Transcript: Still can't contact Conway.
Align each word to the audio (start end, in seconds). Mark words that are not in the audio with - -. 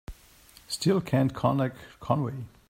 Still 0.67 0.99
can't 0.99 1.31
contact 1.31 1.77
Conway. 1.99 2.33